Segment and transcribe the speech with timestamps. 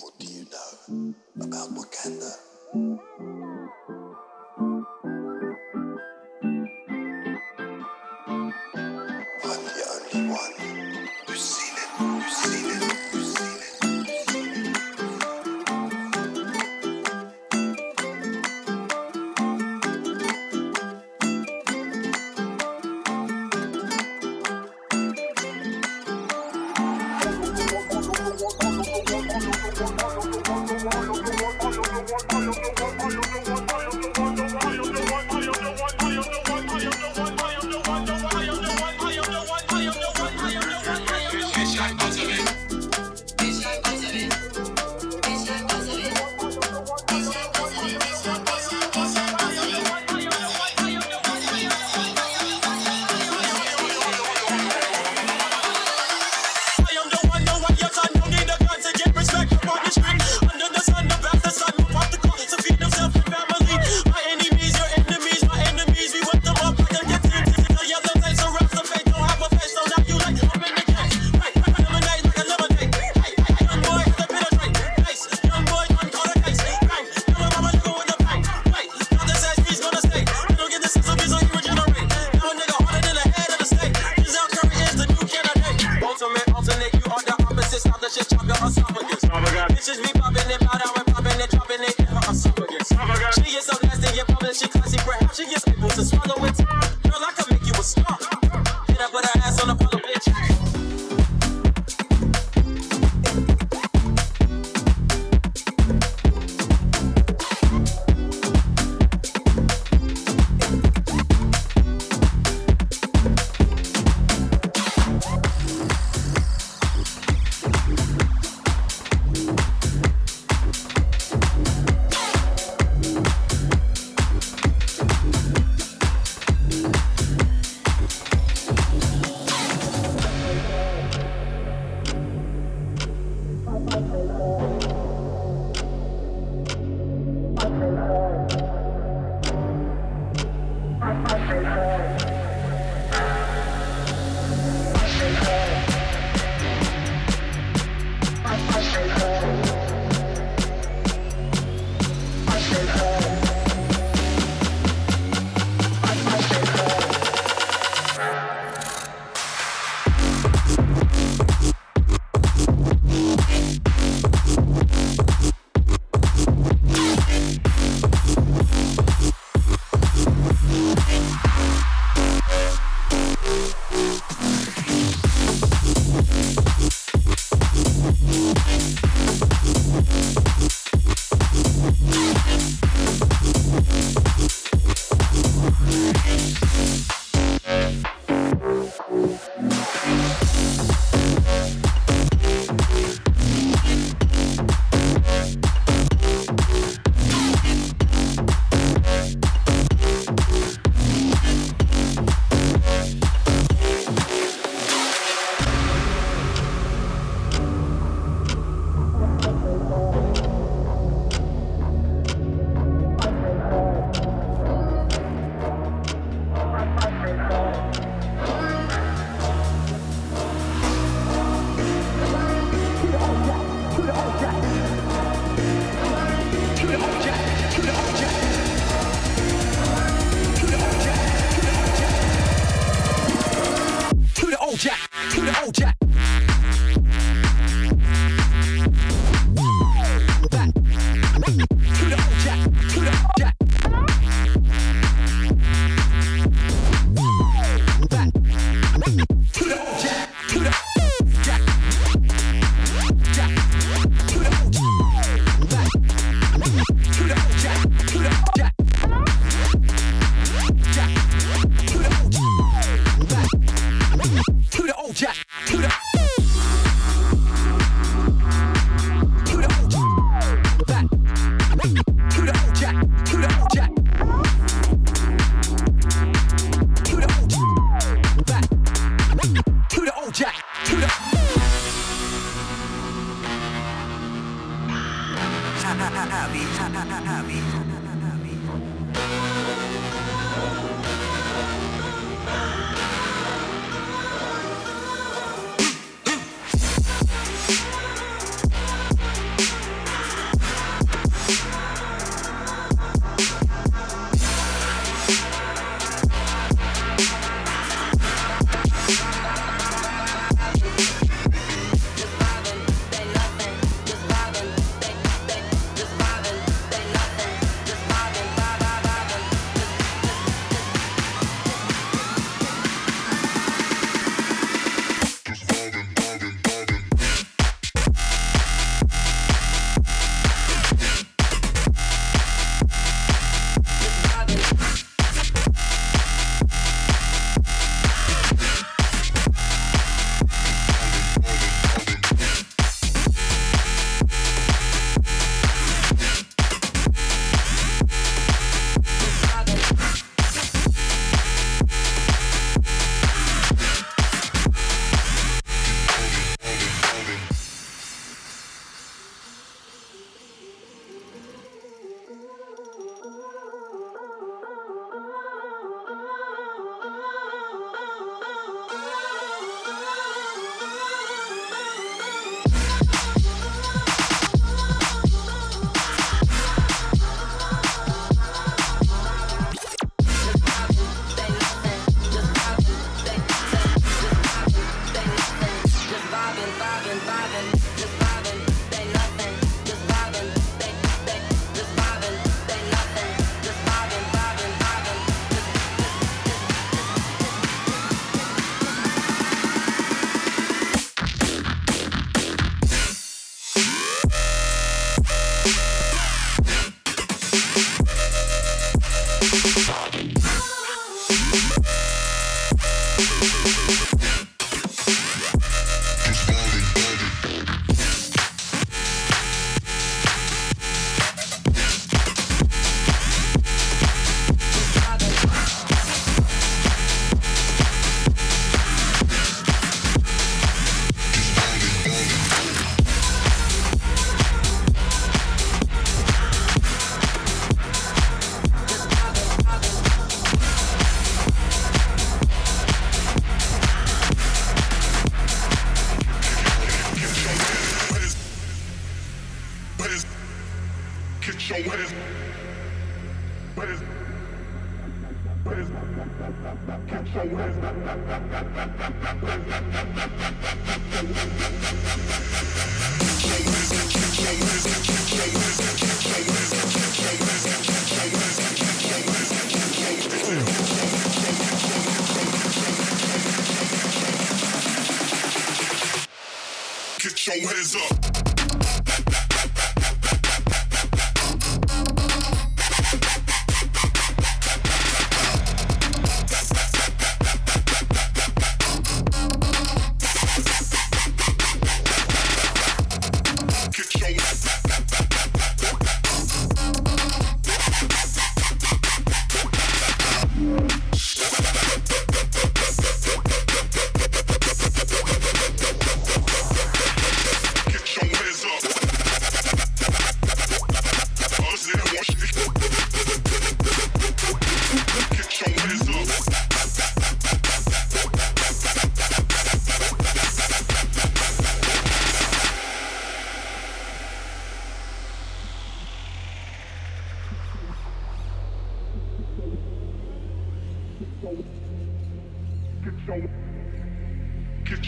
[0.00, 1.14] What do you know
[1.44, 2.32] about Wakanda?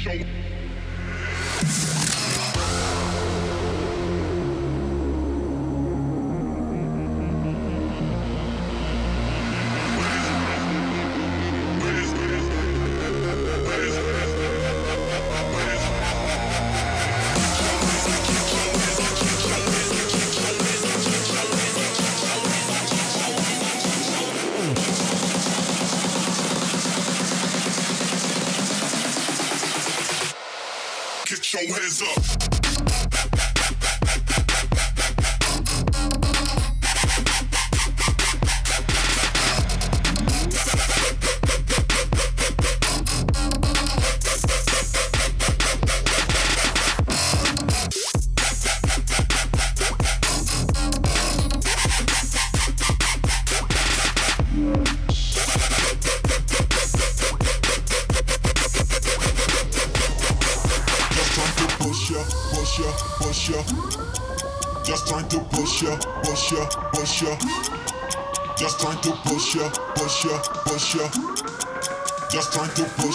[0.01, 0.60] show.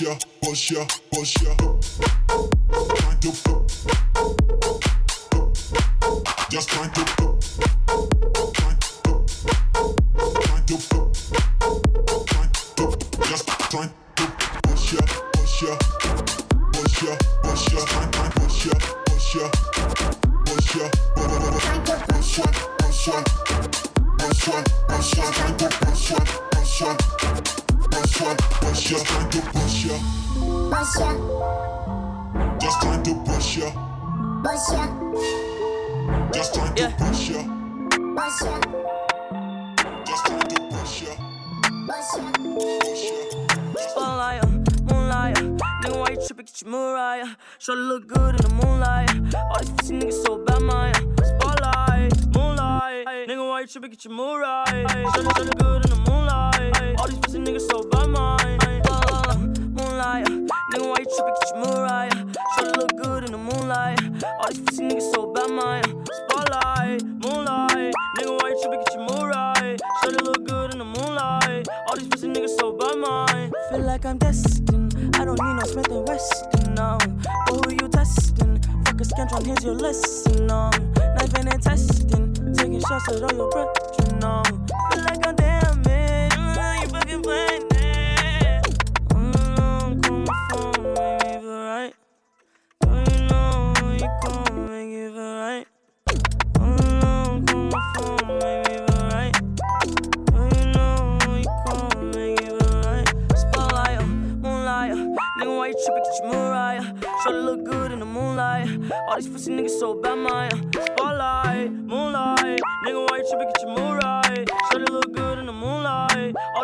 [0.00, 1.54] ya, push ya, push ya.
[2.96, 3.32] Trying to,
[6.50, 7.17] just trying to.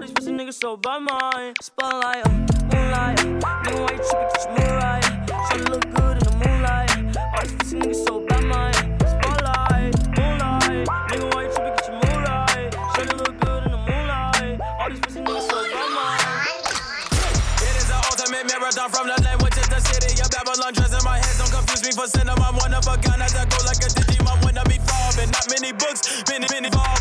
[0.04, 4.54] These pussy niggas so bad, my spotlight, moonlight, nigga, why you trippin'?
[4.54, 5.04] Get your right.
[5.50, 7.16] To look good in the moonlight.
[7.16, 11.50] All these pussy niggas so bad, my spotlight, moonlight, nigga, why you.
[12.94, 14.60] Sure look good in the moonlight.
[14.80, 15.56] All these pussy niggas so
[15.96, 16.44] my.
[17.64, 20.74] It is the ultimate marathon from the land, which is the city of Babylon.
[20.74, 22.44] Dressing my head, don't confuse me for cinema.
[22.44, 25.30] I'm one of a kind as I go like a Digimon when I be falling.
[25.32, 26.93] Not many books, many, many volumes,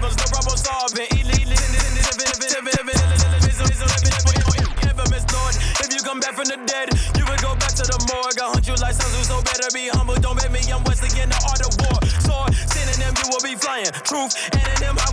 [9.64, 10.16] better be humble.
[10.16, 11.96] Don't make me, I'm Wesley in the art of war.
[12.20, 12.52] Sword,
[13.00, 13.92] them, you will be flying.
[14.04, 15.08] Truth, and in them, I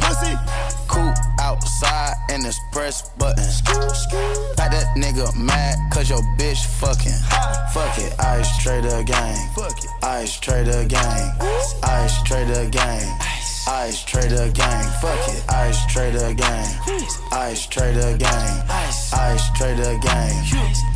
[0.00, 0.34] Pussy.
[0.88, 3.44] Cool outside and this press button.
[4.56, 7.20] Got that nigga mad cause your bitch fucking.
[7.72, 9.36] Fuck it, ice trader gang.
[9.54, 9.90] Fuck it.
[10.02, 11.32] Ice trader gang.
[11.82, 13.35] Ice trader gang.
[13.68, 14.84] Ice trader gang.
[15.00, 16.66] Fuck it, ice trader gang.
[17.32, 18.62] Ice trader gang.
[19.12, 20.32] Ice trader gang.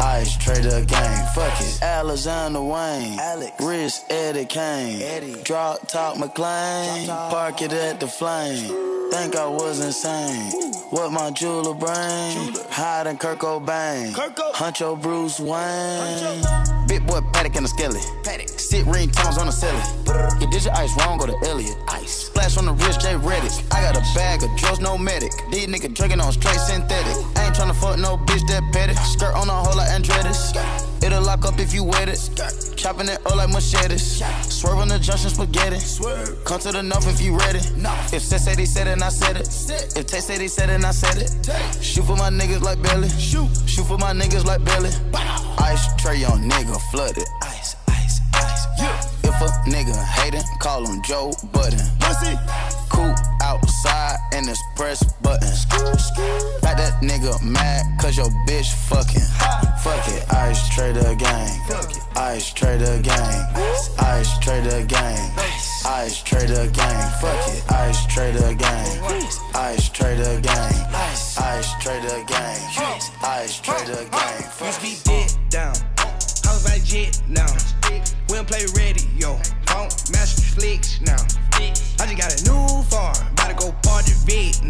[0.01, 1.27] Ice trader gang.
[1.35, 3.19] Fuck it, Alexander Wang.
[3.19, 3.53] Alex.
[3.61, 5.03] Wrist Eddie Kane.
[5.03, 5.43] Eddie.
[5.43, 7.09] Drop top McLean.
[7.09, 8.91] Park it at the flame.
[9.11, 10.53] Think I was insane.
[10.91, 12.55] What my jeweler brain?
[12.71, 14.13] Hiding Kurt Cobain.
[14.55, 16.87] Huncho Bruce Wayne.
[16.87, 18.01] Big boy Patek in the skelly.
[18.23, 18.49] Patek.
[18.49, 20.41] Sit ringtones on the celly.
[20.41, 21.77] You did your ice wrong, go to Elliot.
[21.89, 22.30] Ice.
[22.41, 23.53] Splash on the wrist, J Reddick.
[23.71, 25.31] I got a bag of drugs, no medic.
[25.51, 27.13] These niggas drinking on straight synthetic.
[27.37, 28.95] I ain't tryna fuck no bitch that petty.
[28.95, 30.57] Skirt on a hole like Andretti's.
[31.05, 32.19] It'll lock up if you wet it.
[32.77, 34.25] Chopping it up like machetes.
[34.49, 35.77] Swerve on the junction spaghetti.
[36.47, 37.59] Come to the north if you ready.
[37.59, 39.47] If Seth said he said it, I said it.
[39.99, 41.85] If Tay said he said it, I said it.
[41.85, 43.11] Shoot for my niggas like Belly.
[43.11, 43.51] Shoot.
[43.67, 44.91] Shoot for my niggas like Belly.
[45.59, 47.29] Ice tray on nigga flooded.
[47.43, 48.65] Ice, ice, ice.
[48.79, 51.81] If a nigga hatin', call him Joe Budden.
[52.01, 52.37] Pussy.
[52.91, 55.49] Cool outside and this press button.
[56.63, 59.23] Got that nigga mad cause your bitch fucking.
[59.83, 61.49] Fuck it, ice trader gang.
[62.17, 63.47] Ice trader gang.
[63.99, 65.33] Ice trader gang.
[65.87, 67.11] Ice trader gang.
[67.21, 68.87] Fuck it, ice trader gang.
[69.55, 70.75] Ice trader gang.
[71.39, 72.61] Ice trader gang.
[73.23, 74.43] Ice trader gang.
[74.51, 76.00] Fuck Used to be dead down.
[76.51, 77.47] House by jet now.
[78.29, 79.39] We don't play radio.
[79.67, 81.23] Don't master flicks now.
[81.55, 83.15] I just got a new farm.
[83.35, 84.65] About to go party vet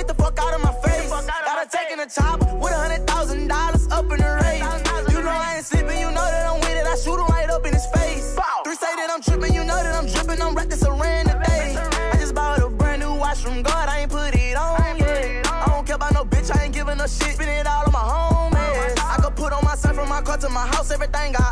[0.00, 1.12] Get the fuck out of my face.
[1.12, 4.32] Out of Got take taking a chopper with a hundred thousand dollars up in the
[4.40, 5.12] race.
[5.12, 6.86] You know I ain't sleeping, you know that I'm with it.
[6.86, 8.34] I shoot him right up in his face.
[8.34, 8.62] Bow.
[8.64, 10.40] Three say that I'm tripping, you know that I'm dripping.
[10.40, 11.76] I'm wrapped in saran today.
[11.76, 15.42] I just bought a brand new watch from God, I ain't put it on I
[15.44, 17.34] I don't care about no bitch, I ain't giving a shit.
[17.36, 18.98] Spin it all on my homies.
[19.04, 21.49] I could put on my myself from my car to my house, everything I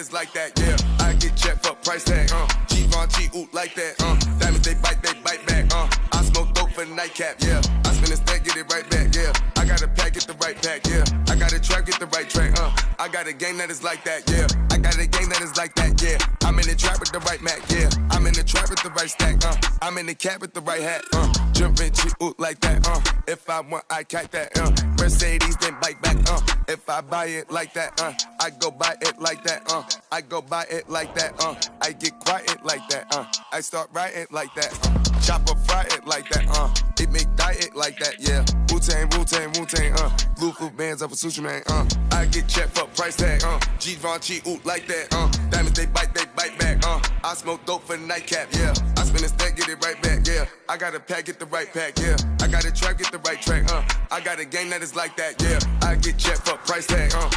[0.00, 1.04] Diamonds like that, yeah.
[1.04, 2.48] I get checked for price tag, uh.
[2.70, 4.16] Cheap on cheap, oot like that, uh.
[4.38, 5.86] Diamonds, they bite, they bite back, uh.
[6.12, 7.60] I smoke dope for nightcap, yeah.
[7.84, 9.30] I spin a stack, get it right back, yeah.
[9.58, 11.04] I got a pack, get the right pack, yeah.
[11.28, 12.72] I got a track, get the right track, uh.
[12.98, 14.46] I got a game that is like that, yeah.
[14.70, 16.16] I got a game that is like that, yeah.
[16.48, 17.90] I'm in the trap with the right Mac, yeah.
[18.08, 19.54] I'm in the trap with the right stack, uh.
[19.82, 21.49] I'm in the cap with the right hat, uh.
[21.60, 23.02] Jumping, she like that, uh.
[23.28, 24.70] If I want, I cat that, uh.
[24.98, 26.40] Mercedes, then bike back, uh.
[26.68, 28.14] If I buy it like that, uh.
[28.40, 29.82] I go buy it like that, uh.
[30.10, 31.54] I go buy it like that, uh.
[31.82, 33.26] I get quiet like that, uh.
[33.52, 35.20] I start writing like that, uh.
[35.20, 36.72] Chopper fry it like that, uh.
[36.98, 38.42] It make diet like that, yeah.
[38.70, 40.10] Wu Tang, Wu Tang, Wu Tang, uh.
[40.38, 41.84] Blue food bands up a sushi man, uh.
[42.10, 43.60] I get checked for price tag, uh.
[43.78, 45.30] G Von G like that, uh.
[45.50, 47.00] Diamonds, they bite, they bite back, uh.
[47.22, 48.72] I smoke dope for nightcap, yeah.
[48.96, 50.46] I spend a stack, get it right back, yeah.
[50.68, 52.16] I got a pack, get the right pack, yeah.
[52.40, 53.82] I got a trap, get the right track, uh.
[54.10, 55.58] I got a game that is like that, yeah.
[55.82, 57.30] I get checked for price tag, uh.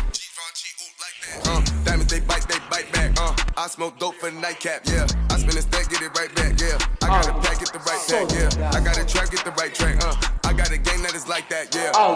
[1.45, 3.11] Uh, diamonds they bite, they bite back.
[3.19, 4.81] Uh, I smoke dope for nightcap.
[4.85, 6.59] Yeah, I spin a stack, get it right back.
[6.59, 8.57] Yeah, I got a pack, get the right pack.
[8.59, 10.03] Yeah, I got a track, get the right track.
[10.03, 11.73] Uh, I got a game that is like that.
[11.73, 11.91] Yeah.
[11.95, 12.13] Oh,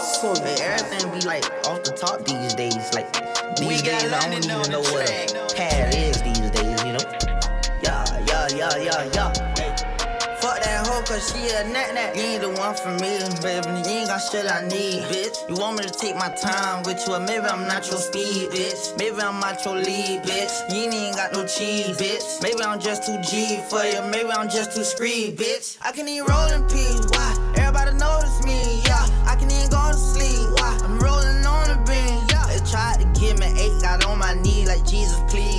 [0.00, 2.94] so hey, everything be like off the top these days.
[2.94, 3.12] Like
[3.56, 6.84] these days, I don't even know what a pad is these days.
[6.84, 7.06] You know?
[7.82, 9.45] Yeah, yeah, yeah, yeah, yeah.
[11.06, 12.16] Cause she a nat nat.
[12.16, 13.70] You ain't the one for me, baby.
[13.86, 15.38] You ain't got shit I need, bitch.
[15.48, 18.50] You want me to take my time with you, or maybe I'm not your speed,
[18.50, 18.98] bitch.
[18.98, 20.50] Maybe I'm not your lead, bitch.
[20.68, 22.42] You ain't even got no cheese, bitch.
[22.42, 25.78] Maybe I'm just too G for you, maybe I'm just too screed, bitch.
[25.80, 27.54] I can even roll in peace, why?
[27.54, 29.06] Everybody notice me, yeah.
[29.30, 30.74] I can even go to sleep, why?
[30.82, 32.50] I'm rolling on the beam, yeah.
[32.50, 35.55] They tried to give me eight, got on my knee like Jesus, please.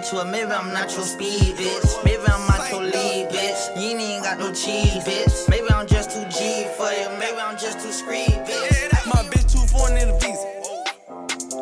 [0.00, 2.04] With you, maybe I'm not your speed, bitch.
[2.04, 3.60] Maybe I'm not your lead, bitch.
[3.76, 5.48] You ain't got no cheese, bitch.
[5.48, 9.06] Maybe I'm just too G for you, maybe I'm just too screed, bitch.
[9.06, 10.46] My bitch too foreign in the visa.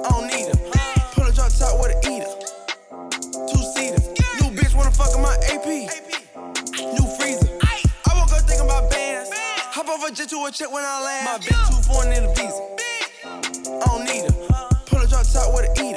[0.04, 0.58] I don't need her.
[1.14, 2.32] Pull a drop top with an eater.
[3.50, 4.00] Two seater.
[4.38, 5.66] New bitch wanna fuck in my AP.
[6.94, 7.48] New freezer.
[8.06, 9.30] I woke up thinking about bands.
[9.74, 11.24] Hop a jet to a check when I land.
[11.26, 12.62] My bitch too foreign in the visa.
[13.66, 14.30] I don't need.
[14.86, 15.87] Pull a drop top with an eater.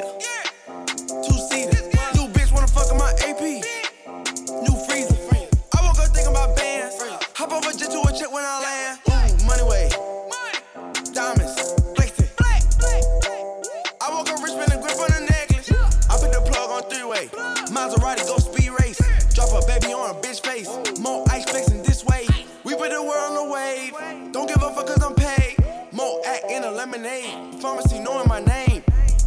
[20.12, 20.68] On bitch face.
[21.00, 22.26] More ice flexing this way.
[22.64, 24.32] We put the world on the wave.
[24.32, 25.56] Don't give a fuck cause I'm paid.
[25.92, 27.60] More act in a lemonade.
[27.60, 28.82] Pharmacy knowing my name.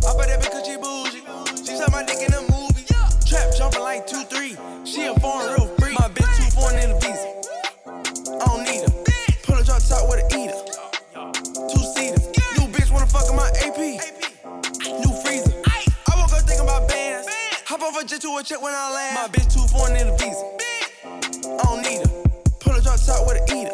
[0.08, 1.24] I bet that because she bougie.
[1.66, 2.86] She said my dick in a movie.
[3.26, 4.58] Trap jumping like 2 3.
[4.86, 5.94] She a foreign real free.
[5.94, 7.30] My bitch too foreign in the visa.
[8.42, 8.94] I don't need her.
[9.44, 10.60] Pull a drop top with an eater.
[11.72, 12.26] Two seaters.
[12.58, 13.80] New bitch wanna fuck in my AP.
[15.02, 15.54] New freezer.
[15.66, 17.28] I woke up thinking about bands.
[17.66, 19.16] Hop off a jet to a check when I land.
[19.16, 19.45] My bitch
[23.26, 23.65] with an eater.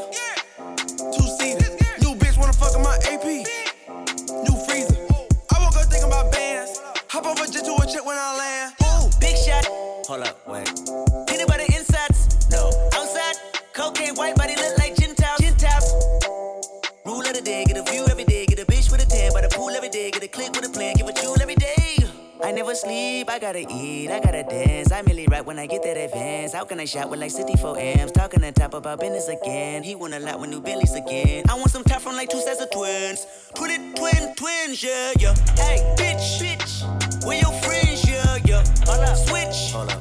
[26.81, 28.11] I shout with like 64 amps?
[28.11, 29.83] Talking to top about business again.
[29.83, 31.43] He want a lot with new Bentleys again.
[31.47, 33.27] I want some top from like two sets of twins.
[33.53, 35.35] Twin twin, twins, yeah, yeah.
[35.57, 38.63] Hey, bitch, bitch, where your friends, yeah, yeah.
[38.87, 39.71] Hold up, switch.
[39.73, 40.00] Hold up.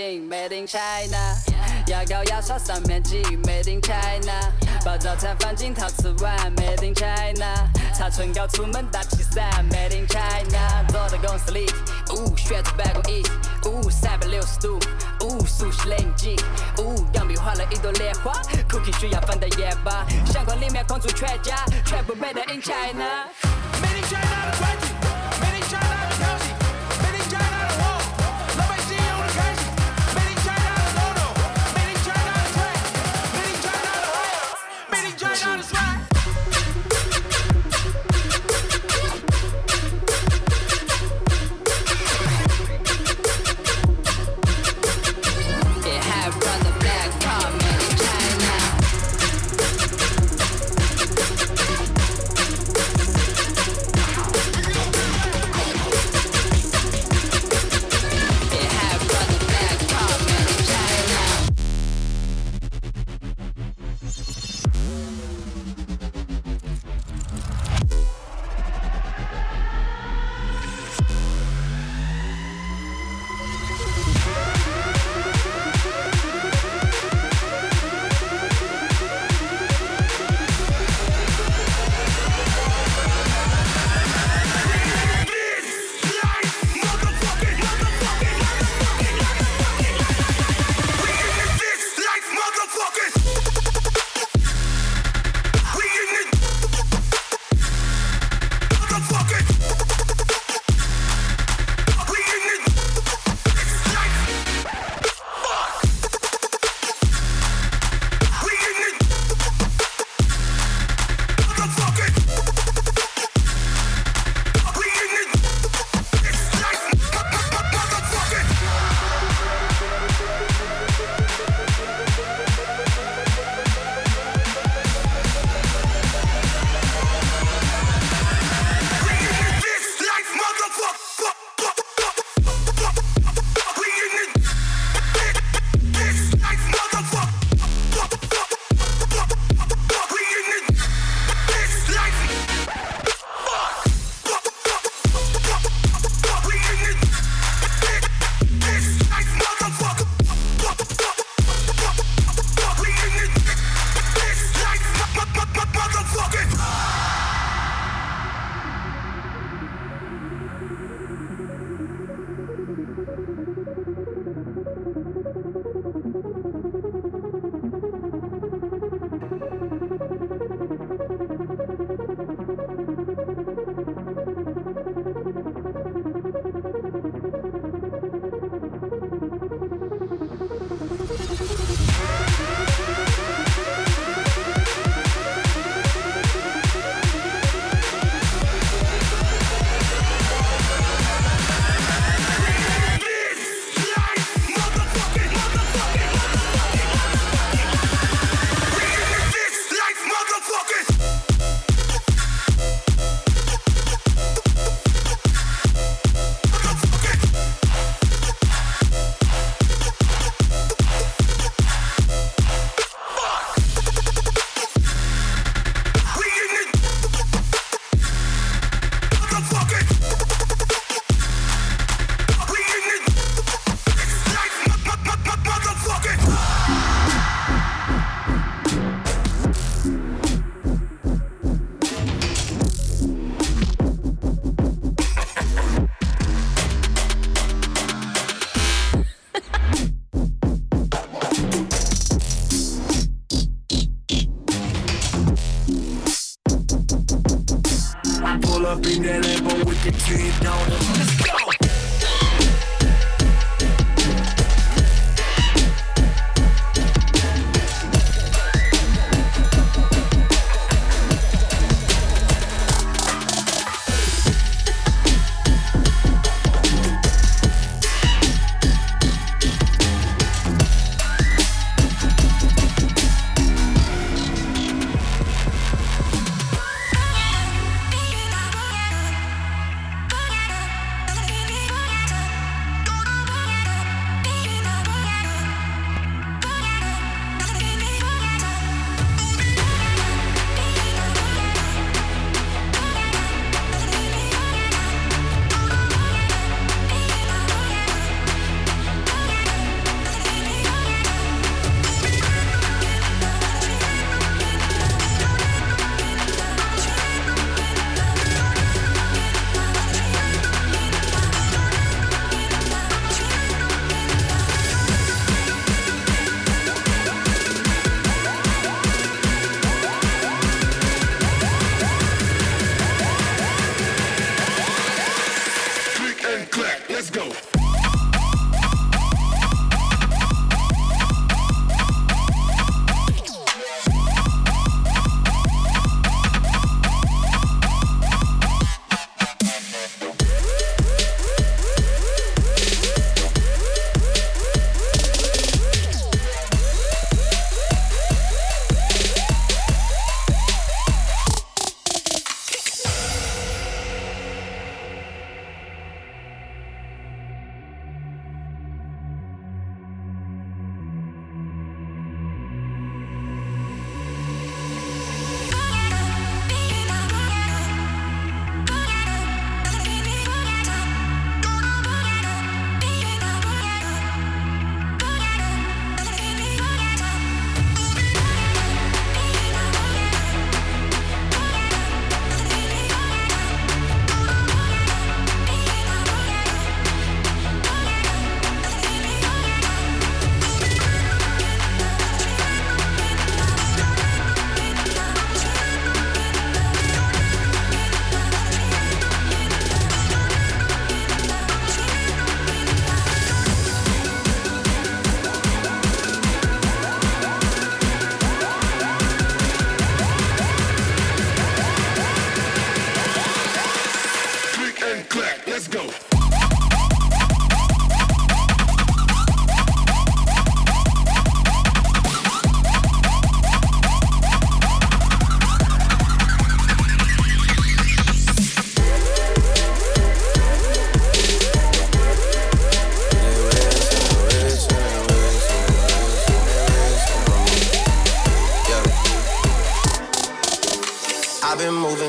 [0.00, 1.16] ，Made in China。
[1.86, 4.52] 牙膏牙刷上面挤，Made in China。
[4.84, 7.70] 把早餐放进陶瓷碗，Made in China。
[7.94, 10.84] 擦唇膏出门打气伞，Made in China。
[10.88, 11.66] 坐在公司里，
[12.10, 13.22] 呜、哦，选择办公椅，
[13.64, 14.78] 呜、哦，三百六十度，
[15.20, 16.36] 呜、哦，熟悉冷静，
[16.78, 18.32] 呜、哦，杨幂画了一朵莲花
[18.68, 23.28] ，Cookie 需要放在夜吧，相框里面框住全家，全部 Made in China。
[23.80, 24.86] Made in China 的专辑
[25.40, 25.95] ，Made in China。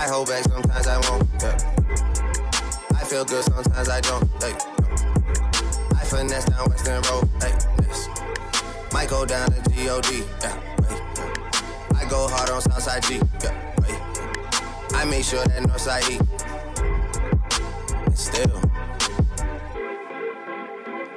[0.00, 1.28] I hold back sometimes I won't.
[1.42, 1.80] Yeah
[3.00, 4.28] I feel good, sometimes I don't.
[4.42, 4.52] Hey,
[5.98, 7.28] I finesse down Weston Road.
[7.40, 8.08] Hey, yes.
[8.92, 10.22] Might go down to G-O-D.
[10.42, 11.00] Yeah, wait.
[11.96, 13.20] I go hard on Southside G.
[13.42, 13.98] Yeah, wait.
[14.94, 16.18] I make sure that Northside E.
[18.14, 18.60] Still,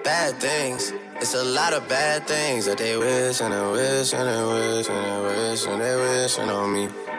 [0.03, 0.93] bad things.
[1.17, 4.89] It's a lot of bad things that they wish and they wish and they wish
[4.89, 7.12] and they wish and they wishing on me.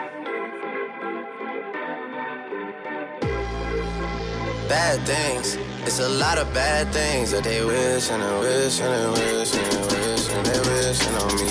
[4.67, 5.57] Bad things.
[5.85, 9.55] It's a lot of bad things that they wish and they wish and they wish
[9.55, 11.49] and they wish and they wishing on me.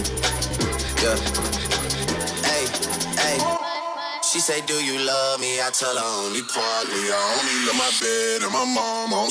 [1.03, 1.19] Yeah.
[2.49, 2.65] Hey,
[3.23, 3.39] hey.
[4.23, 5.61] She say, Do you love me?
[5.61, 7.11] I tell her only partly.
[7.11, 9.31] I only love my bed and my mom on.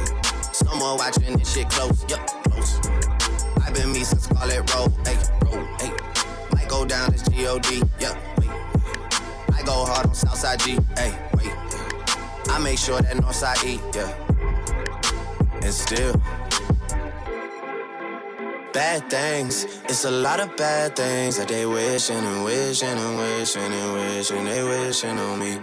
[0.81, 2.79] Someone watching this shit close, yup, close.
[3.63, 5.15] I've been me since Scarlett Road, hey,
[5.45, 5.91] road, hey.
[6.55, 8.49] Might go down as G-O-D, yeah, wait.
[9.53, 11.53] I go hard on Southside G, hey, wait.
[12.49, 14.11] I make sure that Northside E, yeah.
[15.61, 16.15] And still,
[18.73, 19.65] bad things.
[19.83, 24.45] It's a lot of bad things that they wishing and wishing and wishing and wishing
[24.45, 25.59] they wishing on me.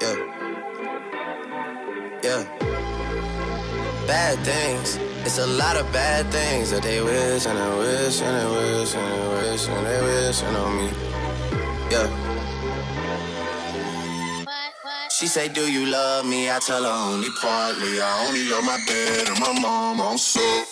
[0.00, 0.16] Yeah.
[2.24, 2.71] Yeah.
[4.06, 4.98] Bad things.
[5.24, 8.94] It's a lot of bad things that they wish and they wish and they wish
[8.94, 10.90] and they wish and they wishing on me.
[11.90, 12.08] Yeah.
[15.10, 16.50] She say, Do you love me?
[16.50, 18.00] I tell her only partly.
[18.00, 20.00] I only love my bed and my mom.
[20.00, 20.40] I'm so.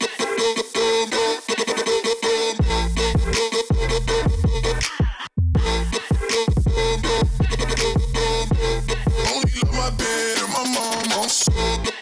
[9.33, 11.23] Only love my bed and my mom.
[11.23, 12.00] I'm so.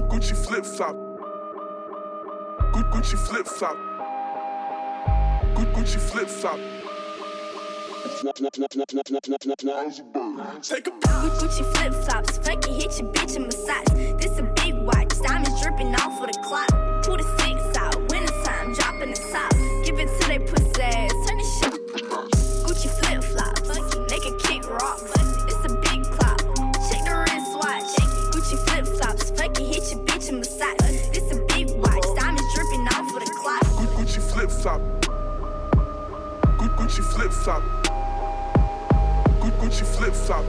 [0.00, 0.96] Good Gucci flip flop.
[2.72, 3.76] Good Gucci flip flop.
[5.54, 6.58] Good Gucci flip flop.
[10.62, 13.88] Take a Good Gucci flip flops, fuck it, hit your bitch and massage.
[14.18, 17.02] This a big watch, diamonds dripping off of the clock.
[17.02, 19.49] Two to six out, winter time, dropping the top.
[37.10, 37.62] Flip flop.
[39.40, 40.44] Good Gucci flip flop.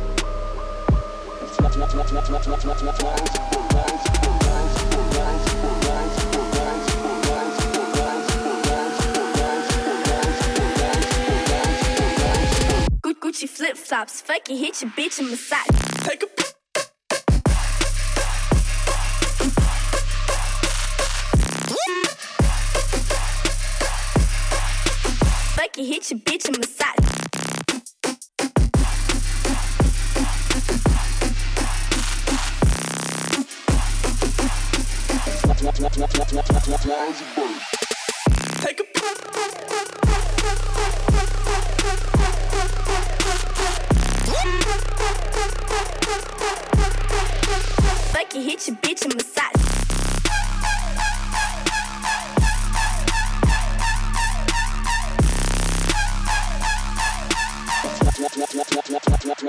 [13.01, 15.80] Good Gucci flip flops, fuck it, hit your bitch and massage.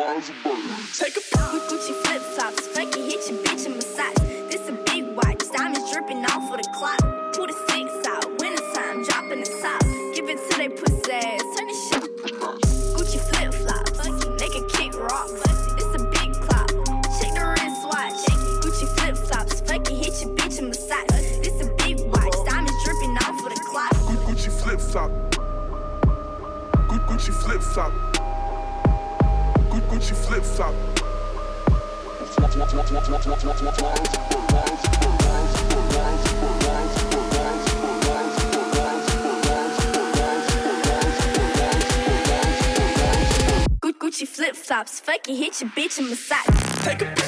[0.03, 1.32] Take a
[45.03, 46.85] flip flops, fuck it, hit your bitch and massage.
[46.85, 47.22] Take a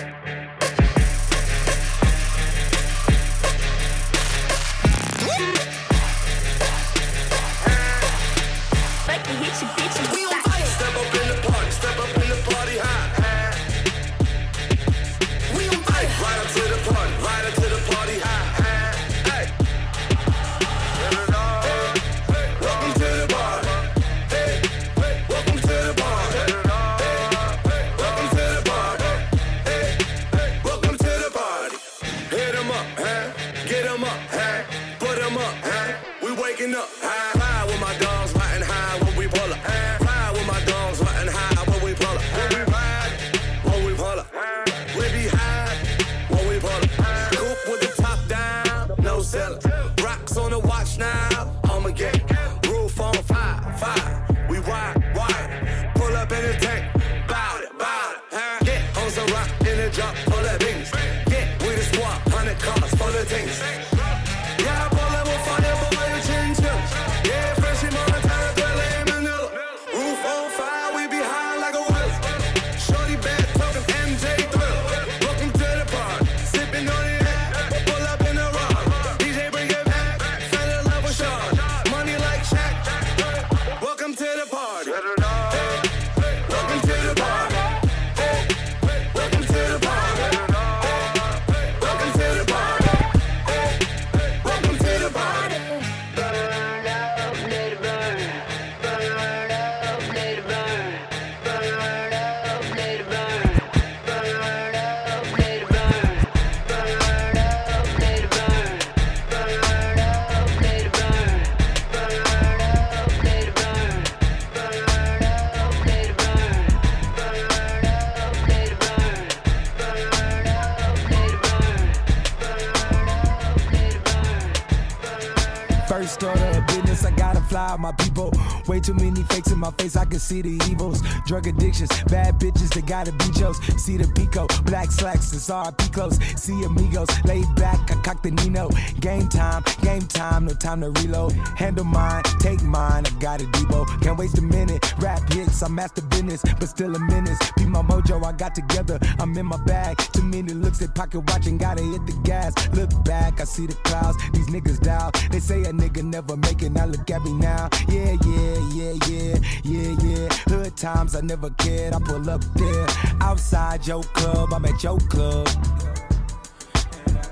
[129.64, 131.00] my face, I can see the evils.
[131.26, 133.58] Drug addictions, bad bitches that gotta be chose.
[133.82, 136.18] See the Pico, black slacks, it's RP close.
[136.36, 138.68] See amigos, laid back, I cock the Nino.
[139.00, 141.32] Game time, game time, no time to reload.
[141.56, 143.86] Handle mine, take mine, I got a Debo.
[144.02, 144.80] Can't waste a minute.
[144.98, 147.38] Rap hits, I master business, but still a menace.
[147.56, 149.96] Be my mojo, I got together, I'm in my bag.
[150.12, 152.52] Too many looks at pocket watching, gotta hit the gas.
[152.74, 155.10] Look back, I see the clouds, these niggas down.
[155.30, 157.70] They say a nigga never make it, now look at me now.
[157.88, 160.28] Yeah, yeah, yeah, yeah, yeah, yeah.
[160.50, 162.86] Hood times, I never cared, I pull up there.
[163.22, 165.48] Outside your club, I'm at your club.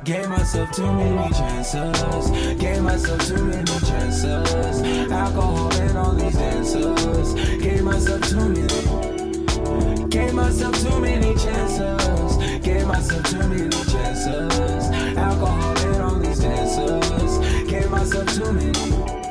[0.05, 2.31] Gave myself too many chances.
[2.61, 4.83] Gave myself too many chances.
[5.13, 7.35] Alcohol and all these dancers.
[7.63, 10.09] Gave myself too many.
[10.09, 12.37] Gave myself too many chances.
[12.67, 15.17] Gave myself too many chances.
[15.17, 17.71] Alcohol and all these dancers.
[17.71, 19.22] Gave myself too many.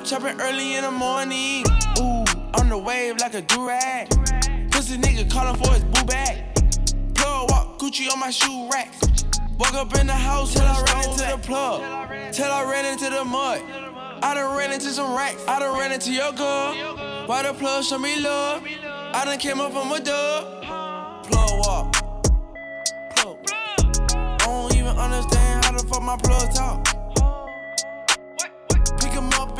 [0.00, 1.64] Up chopping early in the morning.
[1.98, 2.24] Ooh,
[2.58, 4.08] on the wave like a durag.
[4.70, 6.44] Pussy nigga calling for his boo bag.
[7.14, 8.92] Plug walk Gucci on my shoe rack.
[9.58, 12.32] Walk up in the house till I ran into the plug.
[12.32, 13.60] Till I ran into the mud.
[14.22, 15.42] I done ran into some racks.
[15.46, 16.74] I done ran into your girl.
[17.26, 18.64] Why the plug show me love?
[19.12, 20.62] I done came up from a dub.
[21.24, 21.92] Plug walk.
[23.16, 23.36] Plug.
[24.14, 26.99] I don't even understand how the fuck my plug talk.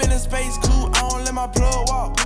[0.03, 2.17] In a space coupe, I don't let my plug walk.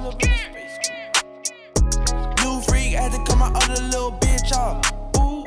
[2.43, 4.93] New freak, had to cut my other little bitch off.
[5.19, 5.45] Ooh.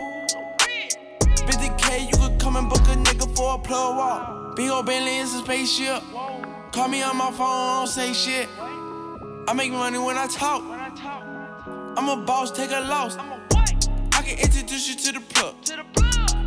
[1.48, 4.56] 50k, you could come and book a nigga for a plug walk.
[4.58, 6.04] Big ol' Bentley is a spaceship.
[6.74, 8.50] Call me on my phone, I don't say shit.
[8.60, 10.64] I make money when I talk.
[11.98, 13.16] I'm a boss, take a loss.
[13.18, 15.56] I can introduce you to the plug.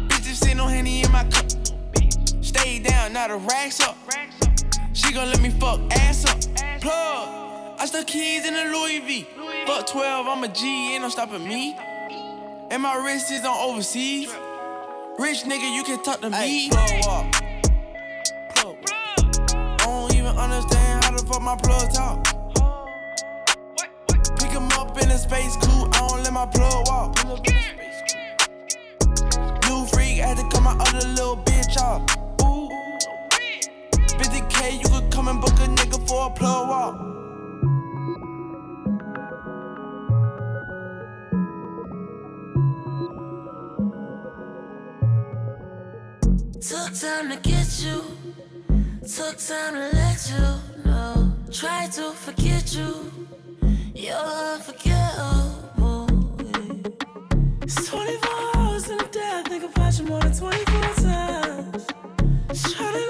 [0.08, 1.46] Bitches sitting no henny in my cup.
[2.42, 3.96] Stay down, now the racks up.
[4.92, 6.40] She gon' let me fuck ass up.
[6.80, 7.28] Plug.
[7.78, 9.26] I stuck keys in the Louis V.
[9.66, 11.76] Fuck 12, I'm a G, ain't no stopping me.
[12.70, 14.28] And my wrist is on overseas.
[15.18, 16.70] Rich nigga, you can talk to me.
[16.70, 17.32] Plug walk.
[18.56, 18.76] Plug.
[18.90, 22.24] I don't even understand how the fuck my plug talk.
[24.38, 27.16] Pick him up in a space coupe, I don't let my plug walk.
[29.68, 32.29] New freak, had to cut my other little bitch off.
[35.20, 36.94] Come and book a nigga for a plug walk.
[46.68, 48.02] Took time to get you,
[49.16, 51.34] took time to let you know.
[51.52, 53.12] Try to forget you,
[53.94, 56.08] you're unforgettable.
[57.62, 61.86] It's 24 hours in a day, I think about you more than 24 times.
[62.72, 63.09] Try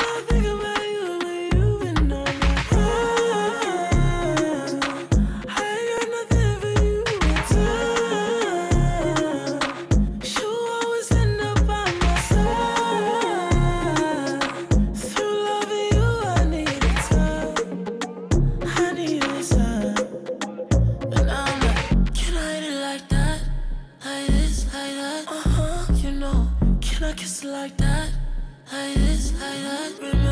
[28.73, 29.93] like this, like that.
[30.01, 30.30] Remember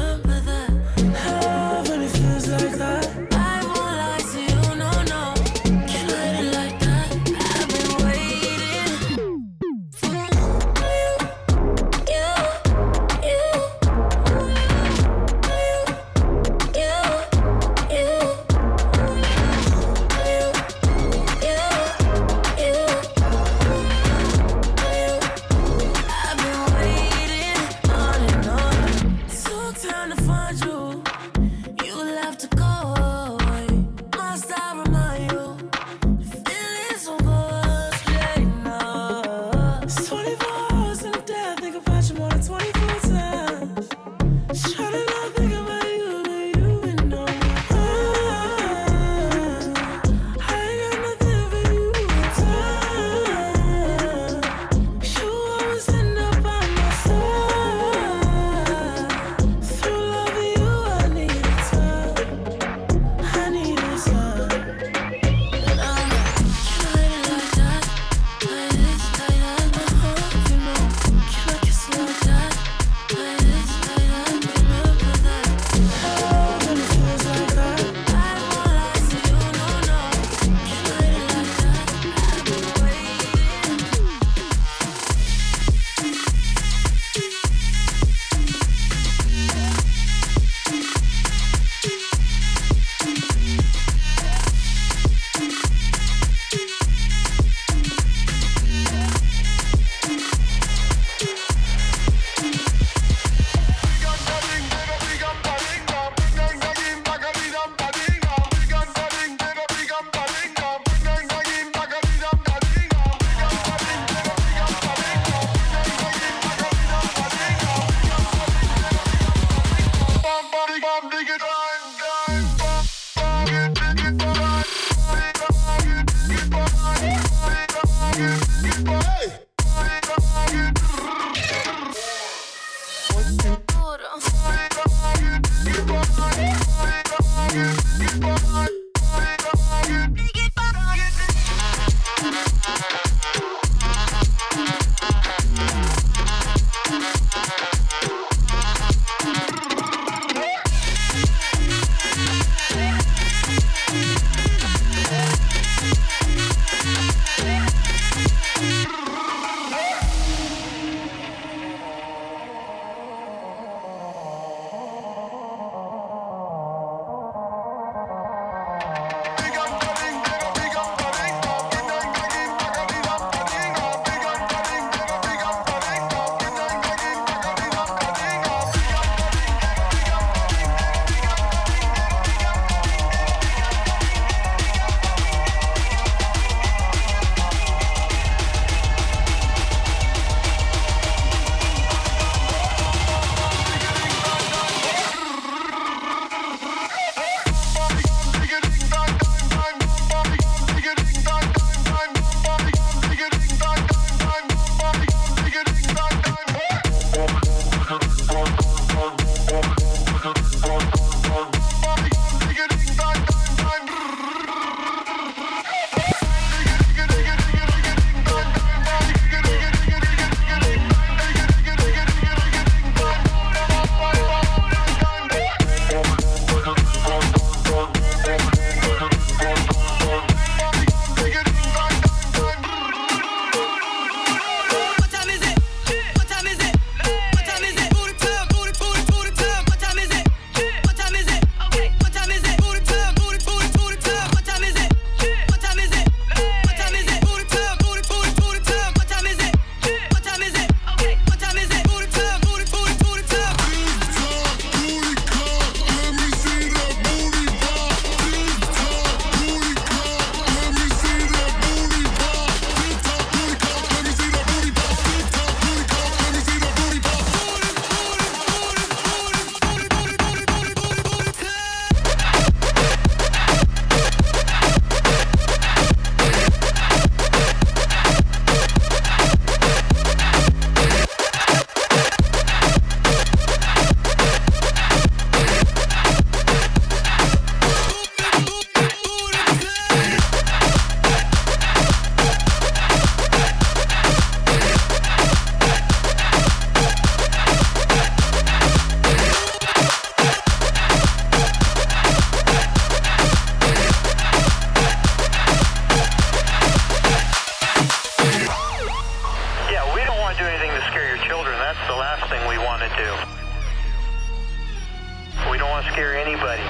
[315.92, 316.62] scare anybody.